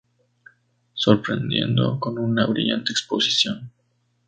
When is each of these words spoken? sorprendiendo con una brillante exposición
sorprendiendo 0.95 1.99
con 1.99 2.17
una 2.17 2.47
brillante 2.47 2.91
exposición 2.91 3.71